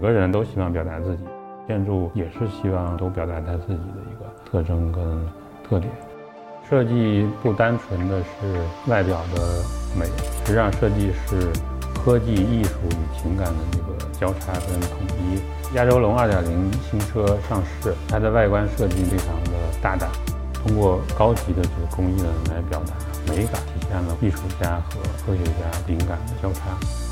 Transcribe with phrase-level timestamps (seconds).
[0.00, 1.24] 每个人都希望表达自己，
[1.68, 5.04] 建筑也是希望都表达他自己的一个特征跟
[5.68, 5.92] 特点。
[6.66, 9.62] 设计不单纯的是外表的
[9.94, 10.06] 美，
[10.46, 11.52] 实际上设计是
[12.02, 15.76] 科技、艺术与情感的这个交叉跟统一。
[15.76, 16.44] 亚洲龙2.0
[16.90, 19.50] 新车上市，它的外观设计非常的
[19.82, 20.08] 大胆，
[20.62, 22.94] 通过高级的这个工艺呢来表达
[23.26, 26.60] 美感，体现了艺术家和科学家灵感的交叉。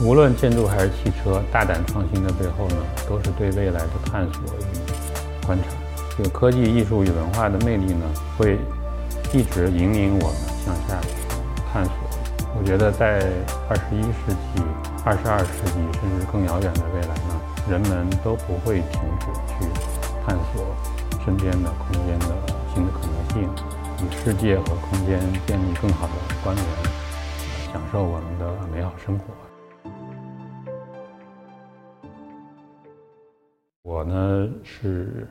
[0.00, 2.76] 无论建筑还是汽车，大胆创新的背后呢，
[3.08, 5.64] 都是对未来的探索与观察。
[6.16, 8.04] 这个科技、艺术与文化的魅力呢，
[8.36, 8.58] 会。
[9.30, 10.98] 一直引领我们向下
[11.70, 11.92] 探索。
[12.58, 13.20] 我觉得在
[13.68, 14.62] 二十一世纪、
[15.04, 17.36] 二十二世纪，甚至更遥远的未来呢，
[17.68, 19.68] 人们都不会停止去
[20.24, 20.64] 探索
[21.26, 22.26] 身边的空间的
[22.72, 26.66] 新的可能性，与世界和空间建立更好的关联，
[27.72, 29.24] 享受我们的美好生活。
[33.82, 35.26] 我呢是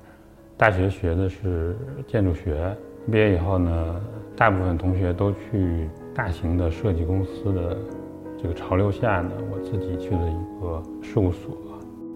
[0.57, 1.75] 大学学的是
[2.07, 2.75] 建筑学。
[3.09, 4.01] 毕业以后呢，
[4.35, 7.77] 大部分同学都去大型的设计公司的
[8.37, 11.55] 这个潮流下呢，我自己去了一个事务所，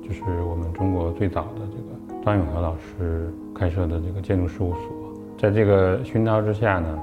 [0.03, 5.00] 就是我们中国最早的这个张永和老师开设的这个建筑事务所。
[5.42, 7.02] 在这个熏陶之下呢，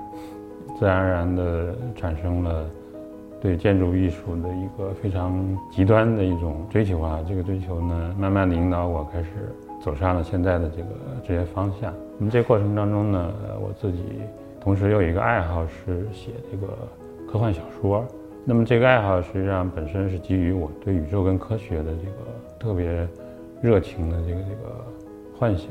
[0.79, 2.65] 自然而然的产生了
[3.41, 7.19] 对建筑艺术的一个非常极端的一种追求啊。
[7.29, 9.29] 这个追求呢，慢慢的引导我开始。
[9.81, 10.89] 走上了现在的这个
[11.25, 11.95] 职业方向。
[12.19, 14.03] 那么这过程当中呢，我自己
[14.61, 16.77] 同时又有一个爱好是写这个
[17.31, 18.05] 科幻小说。
[18.45, 23.07] 那么这个爱好实际上本身是基于我对宇宙跟科学的这个特别
[23.63, 24.85] 热情的这个这个
[25.39, 25.69] 幻想。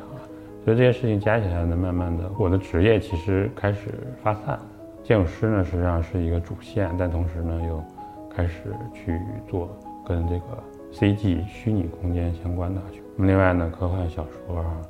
[0.68, 3.90] 所以这些事情加起来呢，慢慢的我的职业其实开始
[4.22, 4.60] 发散。
[5.02, 7.82] 建筑师呢实际上是一个主线，但同时呢又
[8.30, 9.70] 开始去做
[10.06, 12.82] 跟这个 CG 虚拟空间相关的。
[13.16, 14.82] 那么另外呢，科幻小说啊，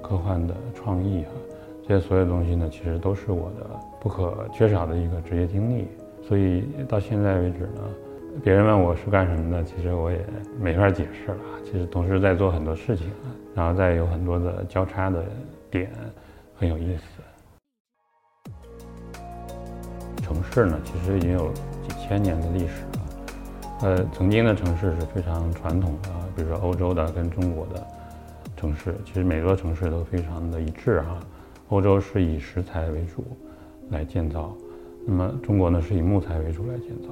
[0.00, 1.34] 科幻的创意啊，
[1.82, 5.88] 这些所有东西呢，其实都是我的不可缺少的一个职业经历。
[6.22, 7.82] 所以到现在为止呢，
[8.42, 10.24] 别人问我是干什么的，其实我也
[10.60, 11.38] 没法解释了。
[11.64, 13.10] 其实同时在做很多事情，
[13.54, 15.24] 然后再有很多的交叉的
[15.70, 15.90] 点，
[16.54, 17.02] 很有意思。
[20.22, 21.50] 城市呢，其实已经有
[21.82, 23.00] 几千年的历史了。
[23.80, 26.10] 呃，曾经的城市是非常传统的。
[26.36, 27.84] 比如说欧洲的跟中国的
[28.56, 31.18] 城市，其实每座城市都非常的一致哈。
[31.70, 33.24] 欧洲是以石材为主
[33.90, 34.56] 来建造，
[35.06, 37.08] 那么中国呢是以木材为主来建造。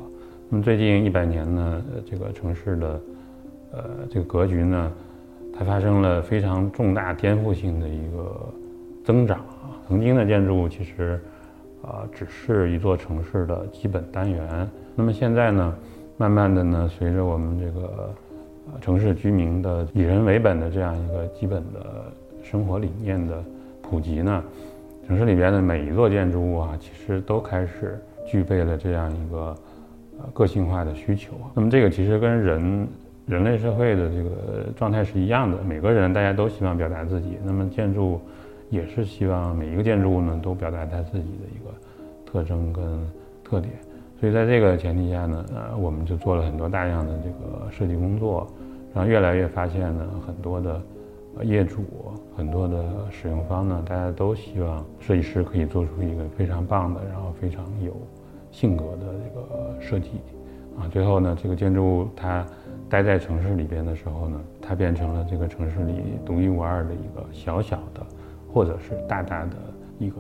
[0.49, 3.01] 那么最近一百年呢，这个城市的
[3.73, 4.93] 呃这个格局呢，
[5.53, 8.49] 它发生了非常重大颠覆性的一个
[9.05, 9.41] 增长。
[9.89, 11.21] 曾经的建筑物其实
[11.83, 15.77] 啊只是一座城市的基本单元，那么现在呢，
[16.17, 18.15] 慢慢的呢，随着我们这个
[18.81, 23.43] 城市居民的以人为本的这样一个基本的生活理念的
[23.83, 24.45] 普及呢，
[25.09, 29.57] 城市里边的每一座建筑物啊，其实都开始具备了这样一个
[30.19, 31.33] 呃个性化的需求。
[31.55, 32.89] 那么这个其实跟人
[33.27, 34.31] 人类社会的这个
[34.77, 38.21] 状态是一样的，每个人大家都希望表达自己，那么建筑
[38.71, 41.75] 也是希望每一个建筑物呢都表达它自己的一个
[42.25, 42.85] 特征跟
[43.45, 43.73] 特点。
[44.19, 48.47] 所以在这个前提下呢，呃，我们就做了很多大量的这个设计工作，
[48.95, 50.81] 然后越来越发现呢，很多的
[51.43, 51.85] 业主、
[52.35, 57.93] 很多的使用方呢，大家都希望设计师可以做出一个非常棒的，然后非常有
[58.57, 60.13] 性格的这个设计，
[60.79, 62.43] 啊，最后呢，这个建筑物它
[62.89, 65.93] 待在城市里边的时候呢，它变成了这个城市里
[66.25, 68.01] 独一无二的一个小小的，
[68.51, 69.57] 或者是大大的
[69.99, 70.17] 一个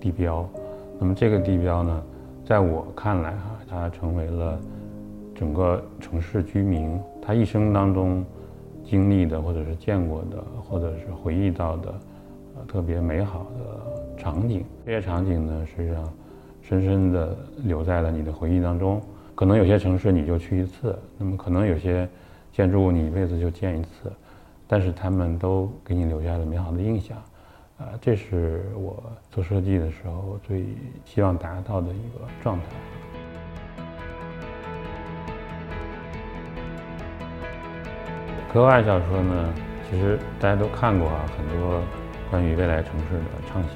[0.00, 0.48] 地标。
[0.98, 2.02] 那么这个地标呢？
[2.42, 4.58] 在我看来，哈，它成为了
[5.34, 8.24] 整个城市居民他一生当中
[8.82, 11.94] 经历的，或者是见过的，或者是回忆到的，
[12.56, 14.64] 呃，特别美好的场景。
[14.86, 16.02] 这些场景呢，实际上
[16.66, 19.00] 深深的留在了你的回忆当中。
[19.34, 22.08] 可能有些城市你就去一次，那么可能有些
[22.52, 24.12] 建筑物你一辈子就见一次，
[24.66, 27.16] 但是他们都给你留下了美好的印象。
[27.76, 29.02] 啊，这是我
[29.32, 30.64] 做设计的时候最
[31.04, 32.64] 希望达到的一个状态。
[38.52, 39.52] 科幻小说呢，
[39.90, 41.82] 其实大家都看过啊，很多
[42.30, 43.72] 关于未来城市的畅想。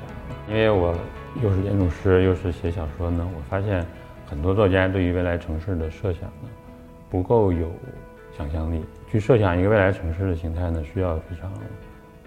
[0.49, 0.94] 因为我
[1.42, 3.86] 又是建筑师，又是写小说呢，我发现
[4.26, 6.48] 很多作家对于未来城市的设想呢，
[7.08, 7.70] 不够有
[8.36, 8.84] 想象力。
[9.10, 11.52] 去设想一个未来城市的形态呢，需要非常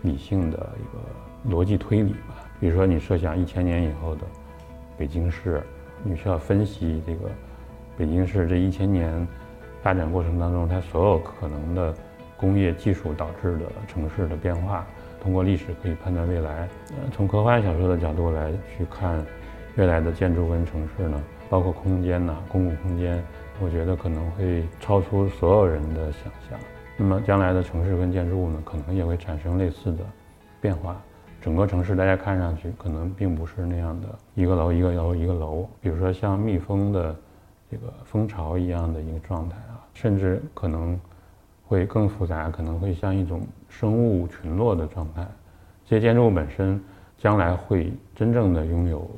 [0.01, 1.01] 理性的一个。
[1.50, 4.21] 逻辑推理吧，比如说你设想一千年以后的
[4.95, 5.59] 北京市，
[6.03, 7.31] 你需要分析这个
[7.98, 9.27] 北京市这一千年
[9.81, 11.92] 发展过程当中它所有可能的
[12.38, 14.86] 工业技术导致的城市的变化。
[15.22, 16.68] 通过历史可以判断未来。
[16.90, 19.24] 呃，从科幻小说的角度来去看
[19.78, 23.24] 未来的建筑跟城市呢，包括空间呐，公共空间，
[23.62, 26.60] 我觉得可能会超出所有人的想象。
[26.98, 30.04] 那么将来的城市跟建筑物呢，可能也会产生类似的
[30.60, 31.02] 变化。
[31.42, 37.16] 整个城市大家看上去可能并不是那样的一个楼一个楼一个楼，比如说像蜜蜂的
[37.72, 41.00] 这个蜂巢一样的一个状态啊，甚至可能
[41.66, 43.42] 会更复杂，可能会像一种
[43.72, 45.26] 生物群落的状态。
[45.86, 46.80] 这些建筑物本身
[47.18, 49.10] 将来会真正的拥有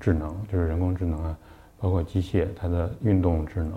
[0.00, 1.38] 智能，就是人工智能啊，
[1.78, 3.72] 包括机械它的运动智能，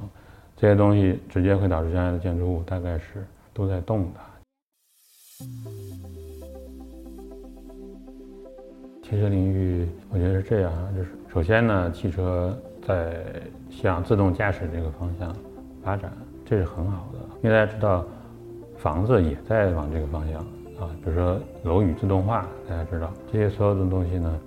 [0.55, 4.19] 这些东西直接会导致将来的建筑物大概是都在动的。
[9.03, 13.23] 汽车领域，我觉得是这样啊，就是首先呢，汽车在
[13.69, 15.33] 向自动驾驶这个方向
[15.81, 16.11] 发展，
[16.45, 17.19] 这是很好的。
[17.41, 18.05] 因为大家知道，
[18.77, 20.39] 房子也在往这个方向
[20.79, 24.39] 啊，比如说楼宇自动化，大家知道这些所有的东西呢，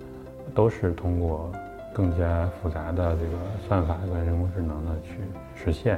[0.55, 1.51] 都是通过
[1.93, 3.31] 更加复杂的这个
[3.67, 5.17] 算法跟人工智能呢去
[5.55, 5.97] 实现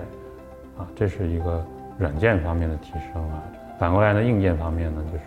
[0.77, 1.63] 啊，这是一个
[1.97, 3.43] 软件方面的提升啊。
[3.79, 5.23] 反过来呢，硬件方面呢，就是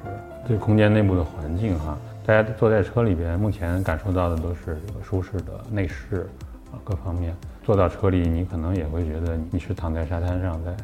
[0.46, 1.96] 对空间内部的环境哈。
[2.24, 6.26] 大家坐在车里边，目前感受到的都是这个舒适的内饰
[6.72, 7.32] 啊，各方面。
[7.62, 10.74] 坐到车里，你可能也会觉得你是躺在沙滩上在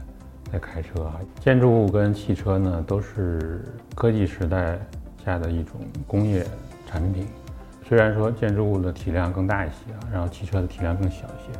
[0.53, 1.19] 在开车啊。
[1.41, 3.65] 建筑物跟汽车呢，都是
[3.95, 4.79] 科技时代
[5.25, 6.47] 下的一种工业
[6.87, 7.27] 产品。
[7.89, 11.59] 虽然说建筑物的体量更大一些啊，然后汽车的体量更小一些，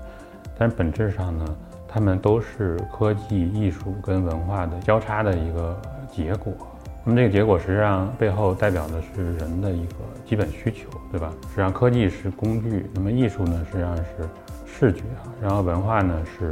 [0.59, 1.45] 但本质上呢，
[1.89, 5.81] 它们都是科技、艺术跟文化的交叉的一个
[6.11, 6.53] 结果。
[7.05, 9.95] 那么这个结果实际上背后代表的是人的一个
[10.25, 11.33] 基本需求，对吧？
[11.49, 14.05] 实际上科技是工具，那么艺术呢实际上是
[14.65, 15.03] 视觉，
[15.41, 16.49] 然后文化呢是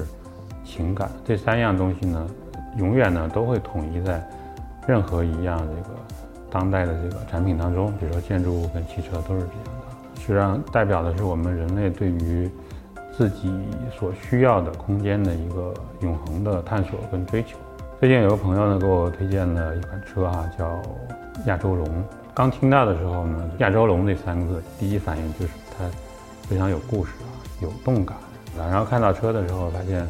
[0.71, 2.27] 情感，这三样东西呢
[2.77, 4.23] 永远呢都会统一在
[4.87, 5.97] 任何一样这个
[6.51, 10.21] 当代的这个产品当中，比如说建筑物跟汽车都是这样的。
[10.21, 12.49] 实际上代表的是我们人类对于
[13.17, 13.53] 自己
[13.99, 17.57] 所需要的空间的一个永恒的探索跟追求。
[17.99, 20.81] 最近有个朋友呢给我推荐了一款车啊，叫
[21.47, 21.87] 亚洲龙。
[22.33, 25.85] 刚听到的时候呢，亚洲龙这三个字，第一反应就是它
[26.49, 27.29] 非常有故事啊，
[27.61, 28.17] 有动感。
[28.57, 30.07] 然后看到车的时候，发现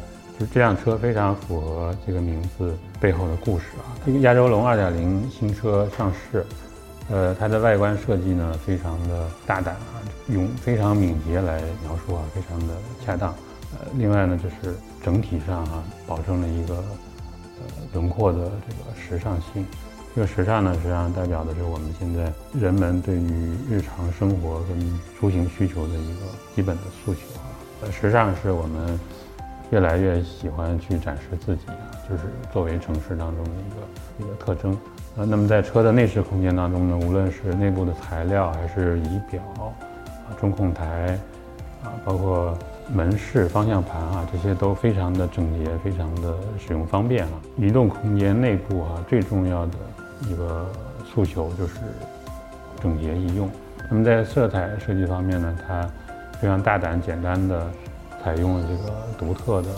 [0.47, 3.97] 这辆车非常符合这个名字背后的故事啊。
[4.05, 6.45] 这个亚洲龙2.0新车上市，
[7.11, 13.31] 呃，它的外观设计呢非常的大胆啊，用非常敏捷来描述啊，非常的恰当。
[13.73, 17.67] 呃，另外呢就是整体上啊，保证了一个呃。
[17.93, 19.67] 轮廓的这个时尚性，
[20.15, 26.21] 这个时尚呢，实际上代表的是我们现在人们对于日常生活跟出行需求的一个
[26.55, 27.51] 基本的诉求啊。
[27.83, 28.97] 呃，时尚是我们
[29.71, 34.77] 越来越喜欢去展示自己啊，就是作为城市当中的一个一个特征。
[35.17, 39.71] 呃，那么在车的内饰空间当中呢，无论是内部的材料还是仪表啊、
[40.41, 41.19] 中控台
[41.83, 42.57] 啊，包括。
[42.93, 47.31] 门饰、方向盘啊，这些都非常的整洁，非常的使用方便啊。
[47.57, 49.75] 移动空间内部啊，最重要的
[50.29, 50.67] 一个
[51.05, 51.75] 诉求就是
[52.83, 53.49] 整洁易用。
[53.89, 55.89] 那么在色彩设计方面呢，它
[56.41, 57.71] 非常大胆、简单的
[58.23, 59.69] 采用了这个独特的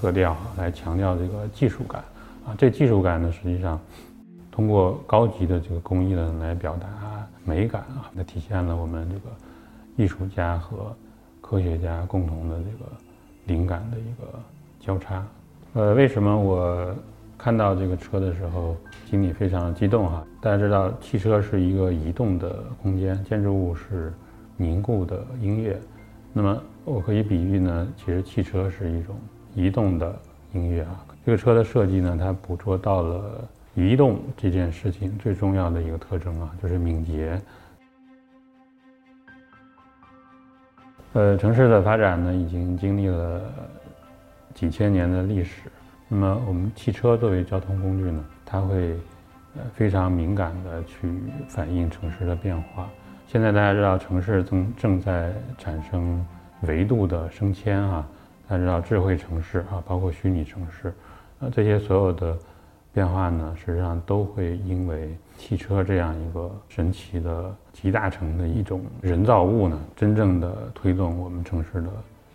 [0.00, 2.02] 色调来强调这个技术感
[2.46, 2.54] 啊。
[2.58, 3.80] 这技术感呢，实际上
[4.50, 6.88] 通过高级的这个工艺呢来表达
[7.44, 9.22] 美感啊，那体现了我们这个
[9.96, 10.94] 艺术家和。
[11.46, 12.90] 科学家共同的这个
[13.44, 14.40] 灵感的一个
[14.80, 15.22] 交叉，
[15.74, 16.90] 呃，为什么我
[17.36, 18.74] 看到这个车的时候
[19.10, 20.24] 心里非常激动哈？
[20.40, 24.10] 大家知道，汽车是一个移动的空间，建筑物是
[24.56, 25.78] 凝固的音乐。
[26.32, 29.16] 那么我可以比喻呢，其实汽车是一种
[29.54, 30.14] 移动的
[30.52, 31.04] 音乐啊。
[31.24, 37.40] 这个车的设计呢，它捕捉到了移动这件事情最重要的一个特征啊，就是敏捷。
[41.14, 43.40] 呃，城市的发展呢，已经经历了
[44.52, 45.70] 几千年的历史。
[46.06, 48.90] 那么，我们汽车作为交通工具呢，它会
[49.56, 51.08] 呃非常敏感的去
[51.48, 52.90] 反映城市的变化。
[53.26, 56.24] 现在大家知道，城市正正在产生
[56.62, 58.08] 维度的升迁啊，
[58.48, 60.92] 大家知道智慧城市啊，包括虚拟城市，
[61.40, 62.36] 呃，这些所有的。
[62.94, 71.88] 变化呢，实际上都会因为汽车这样一个神奇的集大成的一种人造物呢，真正的推动我们城市的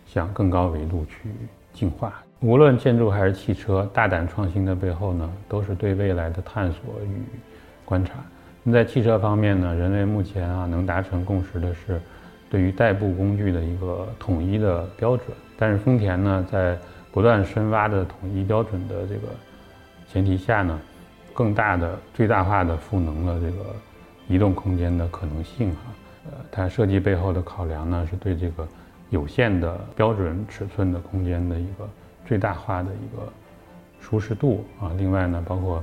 [0.06, 1.30] 向更高维度去
[1.72, 2.12] 进化。
[2.40, 7.22] 无论建筑还是汽车，大胆创新的背后呢，都是对未来的探索与
[7.86, 8.16] 观察。
[8.62, 11.98] 那在汽车方面呢，人类目前啊能达成共识的是，
[12.50, 15.28] 对于代步工具的一个统一的标准。
[15.56, 16.76] 但是丰田呢，在
[17.10, 19.28] 不断深挖的统一标准的这个。
[20.12, 20.80] 前提下呢，
[21.32, 23.64] 更大的、最大化的赋能了这个
[24.26, 25.80] 移动空间的可能性哈。
[26.26, 28.66] 呃，它设计背后的考量呢，是对这个
[29.10, 31.88] 有限的标准尺寸的空间的一个
[32.26, 33.32] 最大化的一个
[34.00, 34.90] 舒适度啊。
[34.98, 35.80] 另外呢，包括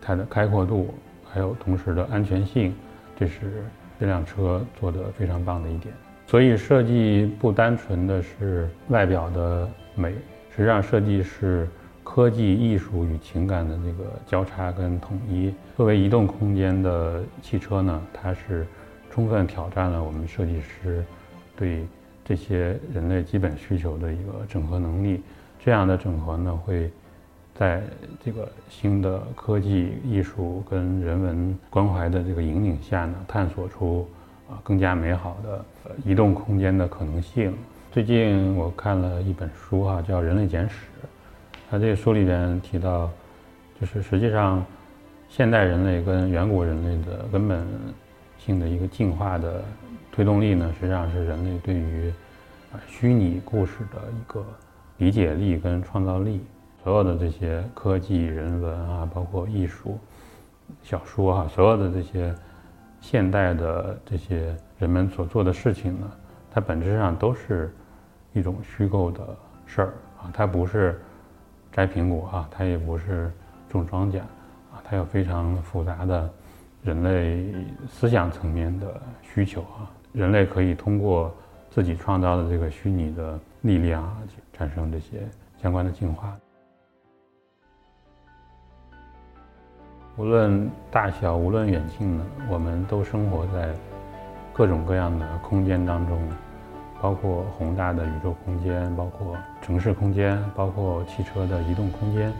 [0.00, 0.92] 它的开阔度，
[1.32, 2.74] 还有同时的安全性，
[3.16, 3.62] 这是
[4.00, 5.94] 这辆车做的非常棒的一点。
[6.26, 10.12] 所以设计不单纯的是外表的美，
[10.56, 11.68] 实际上设计是
[12.02, 15.52] 科技、艺术与情感的这个交叉跟统一。
[15.76, 18.66] 作为移动空间的汽车呢，它是
[19.10, 21.04] 充分挑战了我们设计师
[21.54, 21.84] 对
[22.24, 25.20] 这些人类基本需求的一个整合能力。
[25.62, 26.90] 这样的整合呢，会
[27.60, 27.82] 在
[28.24, 34.08] 这个新的科技、艺术跟人文关怀的这个引领下呢，探索出。
[34.48, 35.64] 啊，更加美好的
[36.04, 37.54] 移动空间的可能性。
[37.92, 40.74] 最近我看了一本书哈，叫《人类简史》。
[41.70, 43.08] 它这个书里边提到，
[43.80, 44.66] 就是实际上，
[45.28, 47.64] 现代人类跟远古人类的根本
[48.38, 49.62] 性的一个进化的
[50.10, 52.12] 推动力呢，实际上是人类对于
[52.72, 54.44] 啊虚拟故事的一个
[54.96, 56.40] 理解力跟创造力。
[56.82, 59.98] 所有的这些科技、人文啊，包括艺术、
[60.82, 62.34] 小说啊，所有的这些。
[63.02, 66.10] 现代的这些人们所做的事情呢，
[66.50, 67.74] 它本质上都是
[68.34, 69.26] 一种虚构的
[69.64, 71.00] 事儿啊，它不是
[71.72, 73.32] 摘苹果啊，它也不是
[73.70, 76.30] 种庄稼啊，它有非常复杂的
[76.82, 81.34] 人类思想层面的需求啊，人类可以通过
[81.70, 84.18] 自己创造的这个虚拟的力量啊，
[84.52, 86.36] 产生这些相关的进化。
[90.20, 93.70] 无论大小，无论远近呢，我们都生活在
[94.52, 96.20] 各种各样的空间当中，
[97.00, 102.30] 包括宏大的宇宙空间，包括城市空间，包括汽车的移动空间，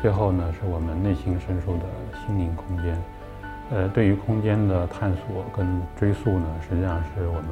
[0.00, 1.82] 最后呢，是我们内心深处的
[2.24, 2.96] 心灵空间。
[3.72, 7.42] 呃，对于空间的探索跟追溯呢，实际上是我们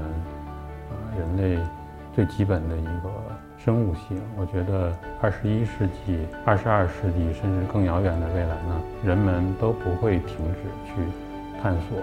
[0.91, 1.59] 啊人类
[2.15, 3.11] 最基本的一个。
[3.65, 10.95] 生物性，我觉得二十一世纪、二十二世纪，甚至更遥远的未来呢，人们都不会停止去
[11.63, 11.97] 探索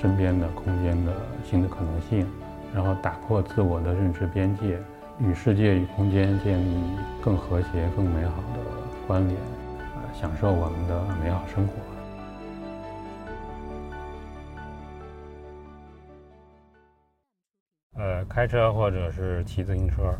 [0.00, 2.24] 身边的空间的新的可能性，
[2.72, 4.78] 然后打破自我的认知边界，
[5.18, 6.80] 与世界与空间建立
[7.20, 8.60] 更和谐、更美好的
[9.08, 9.36] 关联，
[9.96, 11.72] 呃，享受我们的美好生活。
[17.98, 20.14] 呃，开车或者是骑自行车。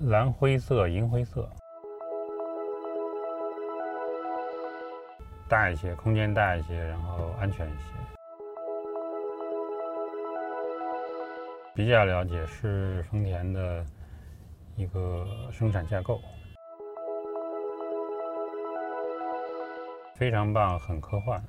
[0.00, 1.48] 蓝灰色、银灰色，
[5.48, 7.84] 大一些，空间大一些，然后安全一些。
[11.74, 13.84] 比较了解是丰田的
[14.76, 16.20] 一个生产架构，
[20.14, 21.42] 非常棒，很科幻。